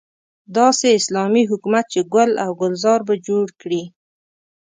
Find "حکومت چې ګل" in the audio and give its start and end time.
1.51-2.31